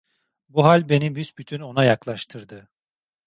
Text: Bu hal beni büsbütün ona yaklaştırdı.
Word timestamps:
Bu 0.49 0.63
hal 0.65 0.89
beni 0.89 1.15
büsbütün 1.15 1.59
ona 1.59 1.83
yaklaştırdı. 1.83 2.69